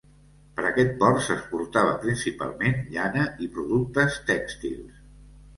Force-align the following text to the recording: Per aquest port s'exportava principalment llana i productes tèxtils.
Per 0.59 0.63
aquest 0.69 0.95
port 1.03 1.19
s'exportava 1.25 1.91
principalment 2.05 2.81
llana 2.97 3.29
i 3.47 3.51
productes 3.59 4.19
tèxtils. 4.31 5.01